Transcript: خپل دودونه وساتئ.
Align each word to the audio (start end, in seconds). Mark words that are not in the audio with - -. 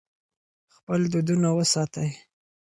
خپل 0.75 0.99
دودونه 1.13 1.49
وساتئ. 1.57 2.09